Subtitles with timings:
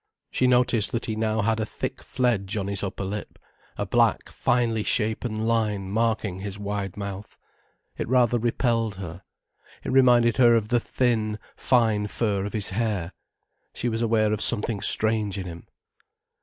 [0.31, 3.37] She noticed that he now had a thick fledge on his upper lip,
[3.77, 7.37] a black, finely shapen line marking his wide mouth.
[7.99, 9.21] It rather repelled her.
[9.83, 13.13] It reminded her of the thin, fine fur of his hair.
[13.75, 15.67] She was aware of something strange in him.